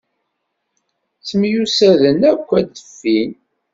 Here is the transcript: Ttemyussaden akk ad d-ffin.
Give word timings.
Ttemyussaden 1.17 2.19
akk 2.31 2.49
ad 2.59 2.65
d-ffin. 2.73 3.31